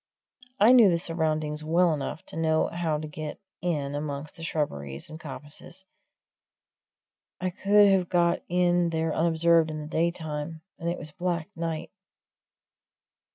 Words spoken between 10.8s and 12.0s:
it was now black night.